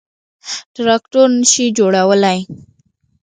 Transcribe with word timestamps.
تراکتور 0.75 1.27
نه 1.39 1.45
شي 1.51 1.65
جوړولای. 1.77 2.39